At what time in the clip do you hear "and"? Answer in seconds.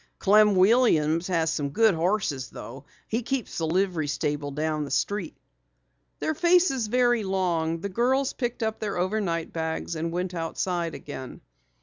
9.95-10.11